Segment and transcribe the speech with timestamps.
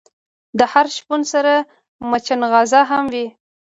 [0.59, 1.53] د هر شپون سره
[2.11, 3.27] مچناغزه هم وی.